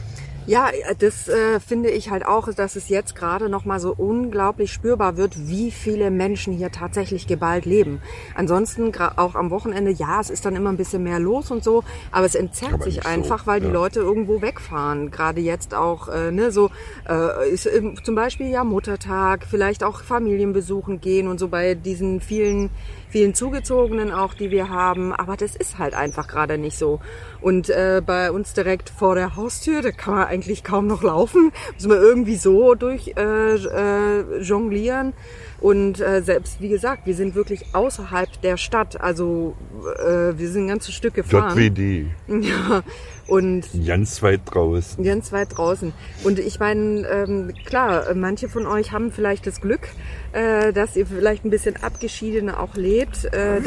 Ja, 0.48 0.70
das 0.98 1.28
äh, 1.28 1.60
finde 1.60 1.92
ich 1.92 2.10
halt 2.10 2.26
auch, 2.26 2.52
dass 2.52 2.76
es 2.76 2.90
jetzt 2.90 3.16
gerade 3.16 3.48
noch 3.48 3.64
mal 3.64 3.80
so 3.80 3.94
unglaublich 3.96 4.74
spürbar 4.74 5.16
wird, 5.16 5.48
wie 5.48 5.70
viele 5.70 6.10
Menschen 6.10 6.52
hier 6.54 6.72
tatsächlich 6.72 7.28
geballt 7.28 7.66
leben. 7.66 8.02
Ansonsten 8.34 8.92
auch 9.18 9.36
am 9.36 9.52
Wochenende, 9.52 9.92
ja, 9.92 10.20
es 10.20 10.32
ist 10.32 10.46
dann 10.46 10.56
immer 10.56 10.72
ein 10.72 10.78
bisschen 10.78 11.04
mehr 11.04 11.20
los 11.20 11.52
und 11.52 11.64
so, 11.64 11.84
aber 12.12 12.26
es 12.26 12.34
entzerrt 12.34 12.74
Aber 12.74 12.84
sich 12.84 12.96
nicht 12.96 13.04
so, 13.04 13.10
einfach, 13.10 13.46
weil 13.46 13.62
die 13.62 13.68
ja. 13.68 13.74
Leute 13.74 14.00
irgendwo 14.00 14.42
wegfahren. 14.42 15.12
Gerade 15.12 15.42
jetzt 15.42 15.76
auch, 15.76 16.08
äh, 16.08 16.32
ne, 16.32 16.52
so 16.52 16.72
äh, 17.08 17.50
ist 17.50 17.68
ähm, 17.68 17.96
zum 18.04 18.16
Beispiel 18.16 18.48
ja 18.48 18.64
Muttertag, 18.64 19.46
vielleicht 19.48 19.84
auch 19.84 20.02
Familien 20.02 20.54
besuchen 20.54 21.02
gehen 21.02 21.28
und 21.28 21.40
so 21.40 21.50
bei 21.50 21.76
diesen 21.76 22.20
vielen 22.20 22.72
vielen 23.12 23.34
Zugezogenen 23.34 24.12
auch, 24.12 24.34
die 24.34 24.50
wir 24.52 24.70
haben. 24.70 25.14
Aber 25.14 25.38
das 25.38 25.56
ist 25.56 25.78
halt 25.78 25.94
einfach 25.94 26.28
gerade 26.28 26.58
nicht 26.58 26.78
so. 26.78 27.00
Und 27.42 27.70
äh, 27.70 28.02
bei 28.06 28.32
uns 28.32 28.54
direkt 28.54 28.90
vor 28.90 29.16
der 29.16 29.36
Haustür, 29.36 29.82
da 29.82 29.92
kann 29.92 30.14
man 30.16 30.28
eigentlich 30.28 30.64
kaum 30.64 30.88
noch 30.88 31.02
laufen. 31.04 31.52
Müssen 31.74 31.90
wir 31.90 32.00
irgendwie 32.00 32.36
so 32.36 32.76
durch 32.76 33.14
äh, 33.18 33.56
äh, 33.56 34.42
jonglieren. 34.42 35.14
Und 35.60 36.00
äh, 36.00 36.22
selbst, 36.24 36.62
wie 36.62 36.70
gesagt, 36.70 37.06
wir 37.06 37.16
sind 37.16 37.36
wirklich 37.36 37.74
außerhalb 37.74 38.42
der 38.42 38.58
Stadt. 38.58 39.00
Also 39.00 39.56
äh, 40.00 40.38
wir 40.38 40.50
sind 40.50 40.66
ein 40.66 40.68
ganzes 40.70 40.94
Stück 40.94 41.14
gefahren. 41.16 41.58
JWD, 41.58 42.08
Ja. 42.46 42.84
Und 43.28 43.66
ganz 43.86 44.22
weit 44.24 44.42
draußen. 44.46 45.04
Ganz 45.04 45.32
weit 45.32 45.58
draußen. 45.58 45.94
Und 46.24 46.40
ich 46.40 46.60
meine, 46.60 47.08
ähm, 47.08 47.54
klar, 47.66 48.13
manche 48.16 48.50
von 48.50 48.66
euch 48.66 48.92
haben 48.92 49.12
vielleicht 49.12 49.48
das 49.48 49.62
Glück, 49.62 49.88
äh, 50.34 50.74
dass 50.74 50.96
ihr 50.96 51.06
vielleicht 51.06 51.46
ein 51.46 51.50
bisschen 51.50 51.82
abgeschiedener 51.82 52.60
auch 52.60 52.75
lebt, 52.75 53.25
äh, 53.25 53.62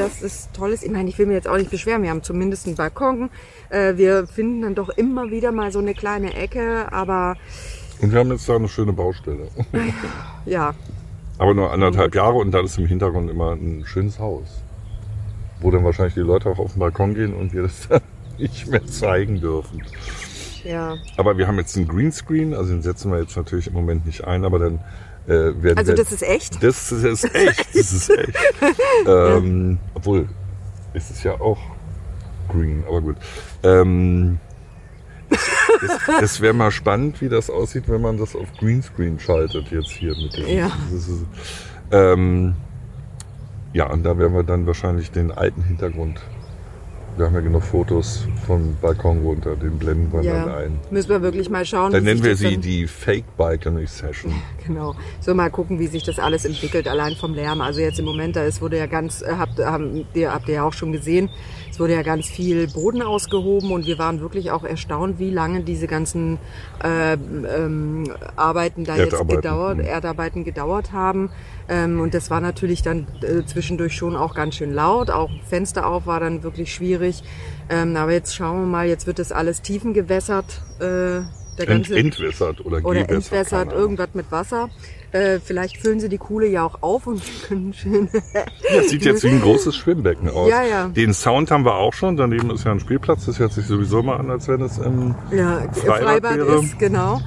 toll 0.53 0.73
ist. 0.73 0.85
Ich 0.85 0.91
meine, 0.91 1.09
ich 1.09 1.19
will 1.19 1.27
mir 1.27 1.35
jetzt 1.35 1.49
auch 1.49 1.57
nicht 1.57 1.71
beschweren. 1.71 2.03
Wir 2.03 2.11
haben 2.11 2.23
zumindest 2.23 2.67
einen 2.67 2.77
Balkon. 2.77 3.31
Äh, 3.71 3.97
wir 3.97 4.27
finden 4.27 4.63
dann 4.63 4.75
doch 4.75 4.91
immer 4.91 5.31
wieder 5.31 5.53
mal 5.53 5.73
so 5.73 5.79
eine 5.79 5.95
kleine 5.95 6.35
Ecke, 6.35 6.93
aber 6.93 7.37
Und 8.01 8.13
wir 8.13 8.19
haben 8.19 8.31
jetzt 8.33 8.49
da 8.49 8.57
eine 8.57 8.69
schöne 8.69 8.93
Baustelle. 8.93 9.49
ja, 10.47 10.75
Aber 11.39 11.55
nur 11.55 11.73
anderthalb 11.73 12.15
Jahre 12.15 12.35
und 12.35 12.53
dann 12.53 12.65
ist 12.65 12.79
im 12.79 12.87
Hintergrund 12.87 13.31
immer 13.31 13.53
ein 13.53 13.85
schönes 13.87 14.19
Haus. 14.19 14.63
Wo 15.61 15.71
dann 15.71 15.85
wahrscheinlich 15.85 16.15
die 16.15 16.21
Leute 16.21 16.51
auch 16.51 16.59
auf 16.59 16.73
den 16.73 16.81
Balkon 16.81 17.15
gehen 17.15 17.35
und 17.35 17.53
wir 17.53 17.63
das 17.63 17.89
dann 17.89 18.01
nicht 18.39 18.67
mehr 18.69 18.87
zeigen 18.87 19.41
dürfen. 19.41 19.83
ja. 20.65 20.97
Aber 21.17 21.37
wir 21.39 21.47
haben 21.47 21.59
jetzt 21.59 21.77
einen 21.77 21.89
Greenscreen, 21.89 22.55
also 22.55 22.73
den 22.73 22.83
setzen 22.83 23.11
wir 23.11 23.21
jetzt 23.21 23.37
natürlich 23.37 23.67
im 23.67 23.75
Moment 23.75 24.07
nicht 24.07 24.25
ein, 24.25 24.45
aber 24.45 24.59
dann 24.59 24.81
äh, 25.27 25.31
werden 25.63 25.79
Also 25.79 25.93
wir... 25.93 25.97
das 25.97 26.13
ist 26.13 26.23
echt? 26.23 26.63
Das 26.63 26.93
ist 26.93 27.25
echt, 27.35 27.75
das 27.75 27.93
ist 27.93 28.11
echt. 28.11 28.33
ähm, 29.07 29.79
obwohl, 29.95 30.29
ist 30.93 31.11
es 31.11 31.23
ja 31.23 31.41
auch 31.41 31.59
green, 32.49 32.85
aber 32.87 33.01
gut. 33.01 33.17
Ähm, 33.63 34.39
das 35.31 35.41
das 36.21 36.41
wäre 36.41 36.53
mal 36.55 36.71
spannend, 36.71 37.21
wie 37.21 37.29
das 37.29 37.51
aussieht, 37.51 37.85
wenn 37.89 38.01
man 38.01 38.19
das 38.19 38.37
auf 38.37 38.53
Greenscreen 38.59 39.19
schaltet 39.19 39.71
jetzt 39.71 39.91
hier 39.91 40.15
mit 40.15 40.37
dem. 40.37 40.47
Ja. 40.49 40.71
Ist, 40.95 41.11
ähm, 41.91 42.55
ja, 43.73 43.91
und 43.91 44.05
da 44.05 44.17
werden 44.19 44.35
wir 44.35 44.45
dann 44.45 44.67
wahrscheinlich 44.67 45.11
den 45.11 45.33
alten 45.33 45.63
Hintergrund. 45.63 46.21
Wir 47.17 47.27
haben 47.27 47.35
ja 47.35 47.41
genug 47.43 47.63
Fotos 47.63 48.27
vom 48.45 48.75
Balkon 48.83 49.23
runter, 49.23 49.55
den 49.55 49.79
blenden 49.79 50.13
wir 50.13 50.23
dann 50.23 50.49
Ja, 50.49 50.57
ein. 50.57 50.81
müssen 50.91 51.11
wir 51.11 51.23
wirklich 51.23 51.49
mal 51.49 51.65
schauen. 51.65 51.93
Dann 51.93 52.03
nennen 52.03 52.25
wir 52.25 52.35
sie 52.35 52.53
dann- 52.55 52.61
die 52.61 52.89
Fake 52.89 53.37
Balcony 53.37 53.87
Session. 53.87 54.33
Genau. 54.67 54.97
So 55.21 55.33
mal 55.33 55.49
gucken, 55.49 55.79
wie 55.79 55.87
sich 55.87 56.03
das 56.03 56.19
alles 56.19 56.45
entwickelt, 56.45 56.89
allein 56.89 57.15
vom 57.15 57.33
Lärm. 57.35 57.61
Also 57.61 57.81
jetzt 57.81 58.01
im 58.01 58.05
Moment, 58.05 58.35
da 58.35 58.43
es 58.45 58.61
wurde 58.61 58.79
ja 58.79 58.87
ganz, 58.87 59.23
äh, 59.23 59.35
habt, 59.39 59.59
haben, 59.61 60.05
habt 60.17 60.49
ihr 60.49 60.55
ja 60.55 60.65
auch 60.65 60.73
schon 60.73 60.91
gesehen, 60.91 61.29
es 61.75 61.81
wurde 61.81 61.95
ja 61.95 62.03
ganz 62.03 62.29
viel 62.29 62.69
Boden 62.69 63.03
ausgehoben 63.03 63.73
und 63.73 63.85
wir 63.85 63.99
waren 63.99 64.21
wirklich 64.21 64.53
auch 64.53 64.63
erstaunt, 64.63 65.19
wie 65.19 65.31
lange 65.31 65.65
diese 65.65 65.89
ganzen 65.89 66.39
äh, 66.85 67.15
ähm, 67.15 68.05
Arbeiten 68.37 68.85
da 68.85 68.95
jetzt 68.95 69.13
Erdarbeiten, 69.13 69.43
gedauert, 69.43 69.79
mhm. 69.79 69.85
Erdarbeiten 69.85 70.45
gedauert 70.45 70.93
haben. 70.93 71.31
Ähm, 71.69 71.99
und 71.99 72.15
das 72.15 72.31
war 72.31 72.41
natürlich 72.41 72.83
dann 72.83 73.09
äh, 73.23 73.45
zwischendurch 73.45 73.97
schon 73.97 74.15
auch 74.15 74.37
ganz 74.37 74.55
schön 74.55 74.73
laut. 74.73 75.11
Auch 75.11 75.31
Fenster 75.49 75.89
auf 75.89 76.07
war 76.07 76.21
dann 76.21 76.45
wirklich 76.45 76.73
schwierig. 76.73 77.25
Ähm, 77.69 77.97
aber 77.97 78.13
jetzt 78.13 78.37
schauen 78.37 78.61
wir 78.61 78.67
mal, 78.67 78.87
jetzt 78.87 79.09
wird 79.09 79.19
das 79.19 79.33
alles 79.33 79.61
tiefengewässert. 79.61 80.63
Äh, 80.79 81.23
der 81.59 81.69
Ent, 81.69 81.89
ganze 81.89 81.99
entwässert 81.99 82.65
oder, 82.65 82.85
oder 82.85 83.09
entwässert, 83.09 83.73
irgendwas 83.73 84.09
mit 84.15 84.31
Wasser. 84.31 84.71
Äh, 85.13 85.39
vielleicht 85.39 85.77
füllen 85.77 86.01
sie 86.01 86.09
die 86.09 86.19
Kuhle 86.19 86.49
ja 86.49 86.65
auch 86.65 86.83
auf 86.83 87.07
und 87.07 87.23
können 87.49 87.73
schön. 87.73 88.09
Ja, 88.75 88.83
sieht 88.83 89.05
jetzt 89.05 89.23
wie 89.23 89.29
ein 89.29 89.41
großes 89.41 89.77
Schwimmbecken 89.77 90.29
aus. 90.29 90.51
Ja, 90.51 90.65
ja. 90.65 90.89
Den 90.89 91.15
Sound 91.15 91.51
haben 91.51 91.65
wir 91.65 91.77
auch 91.77 91.93
schon. 91.93 92.17
Daneben 92.17 92.51
ist 92.51 92.65
ja 92.65 92.73
ein 92.73 92.81
Spielplatz. 92.81 93.27
Das 93.27 93.39
hört 93.39 93.53
sich 93.53 93.67
sowieso 93.67 94.03
mal 94.03 94.17
an, 94.17 94.31
als 94.31 94.49
wenn 94.49 94.61
es 94.61 94.79
im 94.79 95.15
ja, 95.31 95.61
Freibad 95.73 96.03
Freibad, 96.03 96.37
wäre. 96.37 96.65
ist, 96.65 96.79
genau. 96.79 97.21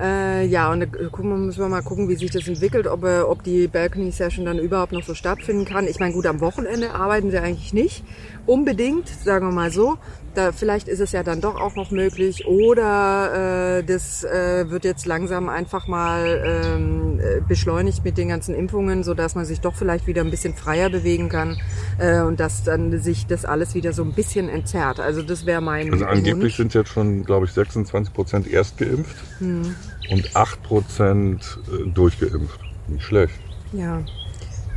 Äh, 0.00 0.46
ja, 0.46 0.72
und 0.72 0.80
da 0.80 0.86
gucken 0.86 1.46
müssen 1.46 1.60
wir 1.60 1.68
mal 1.68 1.82
gucken, 1.82 2.08
wie 2.08 2.16
sich 2.16 2.30
das 2.30 2.48
entwickelt, 2.48 2.86
ob, 2.86 3.04
äh, 3.04 3.20
ob 3.20 3.42
die 3.42 3.68
Balcony 3.68 4.10
Session 4.10 4.44
dann 4.46 4.58
überhaupt 4.58 4.92
noch 4.92 5.02
so 5.02 5.14
stattfinden 5.14 5.64
kann. 5.66 5.86
Ich 5.86 5.98
meine, 6.00 6.14
gut, 6.14 6.26
am 6.26 6.40
Wochenende 6.40 6.92
arbeiten 6.92 7.30
sie 7.30 7.38
eigentlich 7.38 7.72
nicht 7.72 8.04
unbedingt, 8.46 9.08
sagen 9.08 9.46
wir 9.48 9.52
mal 9.52 9.70
so. 9.70 9.98
Da, 10.34 10.52
vielleicht 10.52 10.86
ist 10.86 11.00
es 11.00 11.10
ja 11.10 11.24
dann 11.24 11.40
doch 11.40 11.60
auch 11.60 11.74
noch 11.74 11.90
möglich. 11.90 12.46
Oder 12.46 13.78
äh, 13.78 13.82
das 13.84 14.22
äh, 14.22 14.70
wird 14.70 14.84
jetzt 14.84 15.04
langsam 15.04 15.48
einfach 15.48 15.88
mal 15.88 16.62
ähm, 16.76 17.18
äh, 17.18 17.40
beschleunigt 17.46 18.04
mit 18.04 18.16
den 18.16 18.28
ganzen 18.28 18.54
Impfungen, 18.54 19.02
so 19.02 19.14
dass 19.14 19.34
man 19.34 19.44
sich 19.44 19.60
doch 19.60 19.74
vielleicht 19.74 20.06
wieder 20.06 20.22
ein 20.22 20.30
bisschen 20.30 20.54
freier 20.54 20.88
bewegen 20.88 21.28
kann 21.28 21.58
äh, 21.98 22.20
und 22.20 22.38
dass 22.38 22.62
dann 22.62 23.00
sich 23.00 23.26
das 23.26 23.44
alles 23.44 23.74
wieder 23.74 23.92
so 23.92 24.02
ein 24.04 24.12
bisschen 24.12 24.48
entzerrt. 24.48 25.00
Also 25.00 25.22
das 25.22 25.46
wäre 25.46 25.60
mein 25.60 25.92
Also 25.92 26.04
angeblich 26.06 26.36
Wunsch. 26.42 26.56
sind 26.56 26.74
jetzt 26.74 26.90
schon, 26.90 27.24
glaube 27.24 27.46
ich, 27.46 27.52
26 27.52 28.14
Prozent 28.14 28.46
erst 28.46 28.78
geimpft 28.78 29.16
Hm. 29.40 29.74
Und 30.10 30.36
8 30.36 30.62
Prozent 30.62 31.58
äh, 31.72 31.88
durchgeimpft. 31.88 32.60
Nicht 32.88 33.04
schlecht. 33.04 33.34
Ja, 33.72 34.02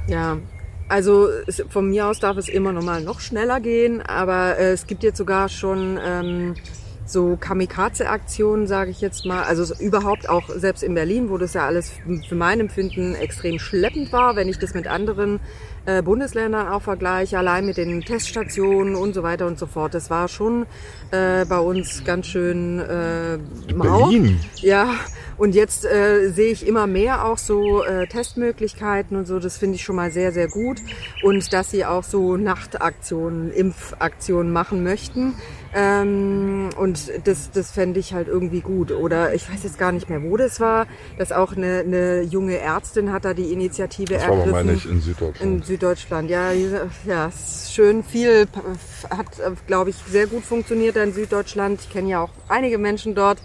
ja. 0.08 0.38
Also 0.90 1.30
von 1.70 1.90
mir 1.90 2.08
aus 2.08 2.20
darf 2.20 2.38
es 2.38 2.50
immer 2.50 2.72
noch 2.72 2.84
mal 2.84 3.02
noch 3.02 3.20
schneller 3.20 3.60
gehen, 3.60 4.02
aber 4.02 4.58
äh, 4.58 4.74
es 4.74 4.86
gibt 4.86 5.02
jetzt 5.02 5.18
sogar 5.18 5.50
schon 5.50 5.98
ähm, 6.04 6.56
so 7.06 7.38
Kamikaze-Aktionen, 7.38 8.68
sage 8.68 8.92
ich 8.92 9.02
jetzt 9.02 9.26
mal. 9.26 9.44
Also 9.44 9.74
überhaupt 9.82 10.30
auch 10.30 10.50
selbst 10.50 10.84
in 10.84 10.94
Berlin, 10.94 11.30
wo 11.30 11.38
das 11.38 11.54
ja 11.54 11.66
alles 11.66 11.92
für 12.28 12.36
mein 12.36 12.60
Empfinden 12.60 13.16
extrem 13.16 13.60
schleppend 13.60 14.12
war, 14.12 14.36
wenn 14.36 14.48
ich 14.48 14.60
das 14.60 14.74
mit 14.74 14.88
anderen 14.88 15.40
äh, 15.86 16.02
Bundesländern 16.02 16.68
auch 16.68 16.82
vergleiche, 16.82 17.38
allein 17.38 17.66
mit 17.66 17.78
den 17.78 18.02
Teststationen 18.02 18.96
und 18.96 19.14
so 19.14 19.24
weiter 19.24 19.48
und 19.48 19.60
so 19.60 19.66
fort. 19.66 19.94
Das 19.94 20.10
war 20.10 20.28
schon 20.28 20.66
äh, 21.12 21.46
bei 21.46 21.60
uns 21.60 22.04
ganz 22.04 22.28
schön 22.28 22.80
äh, 22.80 23.38
mau. 23.74 24.08
Berlin? 24.08 24.40
Ja, 24.62 24.90
und 25.38 25.56
jetzt 25.56 25.86
äh, 25.86 26.30
sehe 26.30 26.52
ich 26.52 26.66
immer 26.66 26.88
mehr 26.88 27.26
auch 27.26 27.38
so 27.38 27.84
äh, 27.84 28.08
Testmöglichkeiten 28.08 29.18
und 29.18 29.26
so. 29.26 29.40
Das 29.40 29.58
finde 29.58 29.76
ich 29.76 29.84
schon 29.84 29.96
mal 29.96 30.12
sehr, 30.12 30.32
sehr 30.32 30.48
gut. 30.48 30.78
Und 31.22 31.52
dass 31.54 31.72
sie 31.72 31.86
auch 31.86 32.04
so 32.04 32.38
Nachtaktionen, 32.38 33.52
Impfaktionen 33.52 34.52
machen 34.52 34.84
möchten. 34.84 35.36
Ähm, 35.76 36.70
und 36.78 37.12
das, 37.24 37.50
das 37.52 37.72
fände 37.72 38.00
ich 38.00 38.14
halt 38.14 38.28
irgendwie 38.28 38.62
gut. 38.62 38.92
Oder 38.92 39.34
ich 39.34 39.52
weiß 39.52 39.64
jetzt 39.64 39.80
gar 39.80 39.92
nicht 39.92 40.08
mehr, 40.10 40.22
wo 40.22 40.38
das 40.38 40.60
war, 40.60 40.86
dass 41.18 41.32
auch 41.32 41.56
eine, 41.56 41.80
eine 41.80 42.22
junge 42.22 42.58
Ärztin 42.60 43.12
hat 43.12 43.26
da 43.26 43.34
die 43.34 43.52
Initiative 43.52 44.14
Das 44.14 44.24
war 44.24 44.30
aber, 44.30 44.38
ergriffen. 44.38 44.66
meine 44.68 44.78
ich, 44.78 44.90
in 44.90 45.02
Süddeutschland. 45.02 45.42
In 45.42 45.64
Süddeutschland, 45.74 46.30
ja, 46.30 46.52
ja, 46.52 47.32
schön 47.68 48.04
viel, 48.04 48.48
hat, 49.10 49.26
glaube 49.66 49.90
ich, 49.90 49.96
sehr 50.08 50.28
gut 50.28 50.44
funktioniert 50.44 50.96
in 50.98 51.14
Süddeutschland. 51.14 51.82
Ich 51.82 51.90
kenne 51.90 52.10
ja 52.10 52.22
auch 52.22 52.30
einige 52.48 52.78
Menschen 52.78 53.16
dort. 53.16 53.40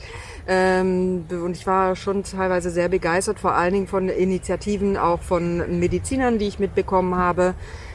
Ähm, 0.46 1.24
und 1.30 1.56
ich 1.56 1.66
war 1.66 1.96
schon 1.96 2.24
teilweise 2.24 2.70
sehr 2.70 2.90
begeistert, 2.90 3.38
vor 3.38 3.54
allen 3.54 3.72
Dingen 3.72 3.86
von 3.86 4.10
Initiativen, 4.10 4.98
auch 4.98 5.22
von 5.22 5.78
Medizinern, 5.80 6.38
die 6.38 6.48
ich 6.48 6.58
mitbekommen 6.58 7.14
habe. 7.14 7.54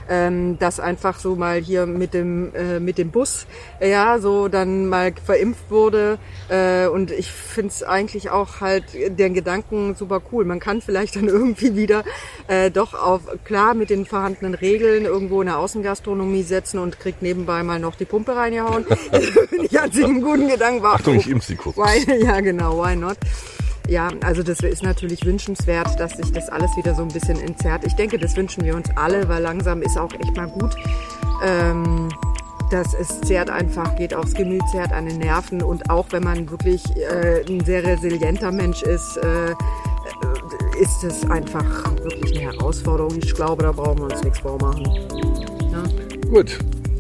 Ähm, 0.10 0.60
dass 0.60 0.79
einfach 0.79 1.19
so 1.19 1.36
mal 1.36 1.60
hier 1.60 1.86
mit 1.86 2.13
dem 2.13 2.53
äh, 2.55 2.79
mit 2.79 2.98
dem 2.98 3.12
Bus 3.12 3.45
ja 3.81 4.19
so 4.19 4.48
dann 4.48 4.88
mal 4.88 5.13
verimpft 5.24 5.69
wurde 5.69 6.17
äh, 6.50 6.88
und 6.88 7.12
ich 7.12 7.31
finde 7.31 7.69
es 7.69 7.83
eigentlich 7.83 8.29
auch 8.29 8.62
halt 8.62 8.83
den 8.93 9.33
Gedanken 9.33 9.95
super 9.95 10.22
cool. 10.31 10.45
Man 10.45 10.60
kann 10.60 10.81
vielleicht 10.81 11.15
dann 11.15 11.27
irgendwie 11.27 11.75
wieder 11.75 12.03
äh, 12.48 12.69
doch 12.72 12.93
auf 12.93 13.22
klar 13.43 13.74
mit 13.74 13.89
den 13.89 14.05
vorhandenen 14.05 14.55
Regeln 14.55 15.05
irgendwo 15.05 15.41
in 15.41 15.48
der 15.48 15.60
Außengastronomie 15.60 16.43
setzen 16.43 16.79
und 16.79 17.00
kriegt 17.00 17.22
nebenbei 17.22 17.63
mal 17.63 17.79
noch 17.79 17.95
die 17.95 18.05
Pumpe 18.05 18.36
reingehauen. 18.36 18.86
ich 19.62 19.77
hatte 19.77 20.03
einen 20.03 20.22
guten 20.22 20.48
Gedanken. 20.48 20.83
War, 20.83 20.95
Achtung, 20.95 21.15
ich 21.15 21.29
impf 21.29 21.45
sie 21.45 21.55
kurz. 21.55 21.77
Why, 21.77 22.24
ja, 22.24 22.39
genau, 22.41 22.83
why 22.83 22.95
not? 22.95 23.17
Ja, 23.90 24.10
also 24.24 24.44
das 24.44 24.60
ist 24.62 24.82
natürlich 24.84 25.25
wünschenswert, 25.25 26.00
dass 26.00 26.13
sich 26.13 26.32
das 26.32 26.48
alles 26.50 26.75
wieder 26.78 26.96
so 26.96 27.02
ein 27.02 27.10
bisschen 27.10 27.40
entzerrt. 27.42 27.86
Ich 27.86 27.94
denke, 27.96 28.18
das 28.18 28.36
wünschen 28.38 28.63
wir 28.63 28.75
uns 28.75 28.90
alle, 28.96 29.28
weil 29.28 29.42
langsam 29.44 29.82
ist 29.82 29.98
auch 29.98 30.12
echt 30.13 30.36
mal 30.38 30.48
gut. 30.48 30.74
Ähm, 31.46 32.10
das 32.72 32.94
ist, 32.94 33.25
zehrt 33.25 33.50
einfach, 33.50 33.96
geht 33.98 34.13
aufs 34.13 34.34
Gemüt, 34.34 34.62
zehrt 34.72 34.92
an 34.94 35.06
den 35.06 35.20
Nerven 35.20 35.62
und 35.62 35.90
auch 35.90 36.06
wenn 36.12 36.24
man 36.24 36.50
wirklich 36.50 36.82
äh, 36.96 37.44
ein 37.48 37.63
sehr 37.66 37.84
resilienter 37.84 38.52
Mensch 38.52 38.82
ist, 38.84 39.18
äh, 39.18 39.52
ist 40.82 41.04
es 41.04 41.30
einfach 41.30 41.63
wirklich 42.02 42.40
eine 42.40 42.52
Herausforderung. 42.54 43.18
Ich 43.22 43.34
glaube, 43.36 43.63
da 43.63 43.72
brauchen 43.72 44.00
wir 44.00 44.06
uns 44.06 44.24
nichts 44.24 44.40
vormachen. 44.40 44.86
Ja? 45.72 45.84
Gut, 46.30 46.58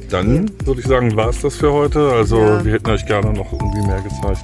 dann 0.09 0.51
würde 0.65 0.81
ich 0.81 0.85
sagen, 0.87 1.15
war 1.15 1.29
es 1.29 1.41
das 1.41 1.55
für 1.55 1.71
heute. 1.73 2.11
Also 2.11 2.37
Ja. 2.39 2.63
wir 2.63 2.73
hätten 2.73 2.91
euch 2.91 3.05
gerne 3.05 3.33
noch 3.33 3.51
irgendwie 3.51 3.87
mehr 3.87 4.01
gezeigt. 4.01 4.43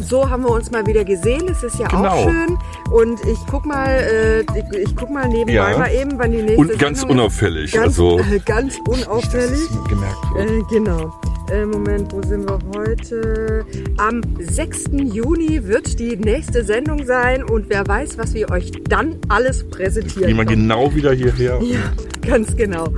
So 0.00 0.28
haben 0.28 0.42
wir 0.44 0.50
uns 0.50 0.70
mal 0.70 0.86
wieder 0.86 1.04
gesehen. 1.04 1.48
Es 1.50 1.62
ist 1.62 1.78
ja 1.78 1.88
Genau. 1.88 2.08
auch 2.08 2.22
schön. 2.30 2.58
Und 2.92 3.20
ich 3.26 3.38
guck 3.50 3.66
mal, 3.66 3.88
äh, 3.88 4.40
ich, 4.42 4.88
ich 4.88 4.96
guck 4.96 5.10
mal 5.10 5.28
nebenbei 5.28 5.52
Ja. 5.72 5.78
mal 5.78 5.90
eben, 5.92 6.12
wann 6.16 6.30
die 6.32 6.42
nächste 6.42 6.58
Und 6.60 6.78
ganz 6.78 7.00
Sendung 7.00 7.16
ist. 7.16 7.22
unauffällig. 7.22 7.72
Ganz, 7.72 7.86
also 7.86 8.18
äh, 8.20 8.38
ganz 8.44 8.78
unauffällig. 8.86 9.60
es 9.70 9.88
gemerkt. 9.88 10.16
Äh, 10.38 10.62
genau. 10.70 11.12
Äh, 11.52 11.64
Moment, 11.64 12.12
wo 12.12 12.20
sind 12.22 12.48
wir 12.48 12.58
heute? 12.76 13.64
Am 13.98 14.20
6. 14.40 14.84
Juni 15.12 15.62
wird 15.64 15.98
die 16.00 16.16
nächste 16.16 16.64
Sendung 16.64 17.04
sein 17.06 17.44
und 17.44 17.66
wer 17.68 17.86
weiß, 17.86 18.18
was 18.18 18.34
wir 18.34 18.50
euch 18.50 18.72
dann 18.88 19.16
alles 19.28 19.68
präsentieren. 19.68 20.26
Gehen 20.26 20.36
wir 20.36 20.44
genau 20.44 20.92
wieder 20.94 21.12
hierher. 21.12 21.60
Ja, 21.62 21.78
ganz 22.26 22.56
genau. 22.56 22.88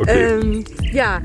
Okay. 0.00 0.38
Ähm, 0.40 0.64
ja, 0.92 1.20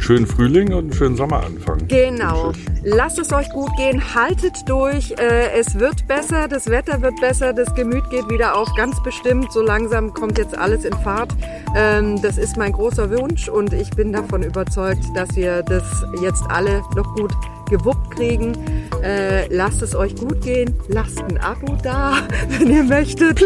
Schönen 0.00 0.26
Frühling 0.26 0.72
und 0.72 0.78
einen 0.84 0.92
schönen 0.92 1.16
Sommeranfang. 1.16 1.86
genau. 1.88 2.48
Wünsche 2.48 2.60
ich. 2.60 2.94
Lasst 2.94 3.18
es 3.18 3.32
euch 3.32 3.48
gut 3.50 3.70
gehen, 3.76 4.02
haltet 4.14 4.56
durch. 4.66 5.12
Äh, 5.12 5.50
es 5.58 5.78
wird 5.78 6.08
besser, 6.08 6.48
das 6.48 6.68
Wetter 6.68 7.02
wird 7.02 7.20
besser, 7.20 7.52
das 7.52 7.74
Gemüt 7.74 8.08
geht 8.10 8.28
wieder 8.30 8.56
auf, 8.56 8.68
ganz 8.74 9.00
bestimmt. 9.02 9.52
So 9.52 9.60
langsam 9.62 10.14
kommt 10.14 10.38
jetzt 10.38 10.56
alles 10.56 10.84
in 10.84 10.94
Fahrt. 10.94 11.32
Ähm, 11.76 12.20
das 12.22 12.38
ist 12.38 12.56
mein 12.56 12.72
großer 12.72 13.10
Wunsch 13.10 13.48
und 13.48 13.72
ich 13.74 13.90
bin 13.90 14.12
davon 14.12 14.42
überzeugt, 14.42 15.04
dass 15.14 15.36
wir 15.36 15.62
das 15.62 15.84
jetzt 16.22 16.42
alle 16.48 16.82
noch 16.96 17.14
gut 17.16 17.32
gewuppt 17.68 18.10
kriegen. 18.16 18.54
Äh, 19.02 19.46
lasst 19.54 19.82
es 19.82 19.94
euch 19.94 20.16
gut 20.16 20.40
gehen, 20.40 20.74
lasst 20.88 21.22
ein 21.22 21.38
Abo 21.38 21.76
da, 21.82 22.14
wenn 22.58 22.70
ihr 22.70 22.82
möchtet. 22.84 23.40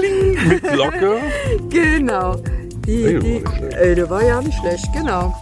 Mit 0.48 0.62
Glocke. 0.62 1.18
Genau. 1.68 2.36
Die, 2.86 3.18
die, 3.18 3.44
ey, 3.80 3.94
der 3.94 4.08
war 4.10 4.22
ja 4.22 4.40
nicht 4.42 4.58
schlecht, 4.60 4.86
genau. 4.92 5.34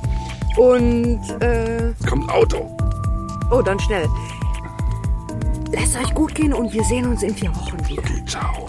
Und, 0.57 1.21
äh, 1.41 1.93
Kommt 2.09 2.31
Auto. 2.31 2.69
oh, 3.51 3.63
dann 3.63 3.79
schnell. 3.81 4.09
Lasst 5.73 5.97
euch 5.97 6.15
gut 6.15 6.35
gehen 6.35 6.53
und 6.53 6.73
wir 6.73 6.85
sehen 6.85 7.07
uns 7.07 7.23
in 7.23 7.35
vier 7.35 7.55
Wochen 7.57 7.79
wieder. 7.89 8.03
Okay, 8.03 8.23
ciao. 8.27 8.69